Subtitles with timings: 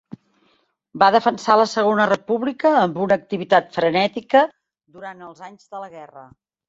[1.01, 4.43] Va defensar la Segona República amb una activitat frenètica
[4.97, 6.27] durant els anys de la guerra.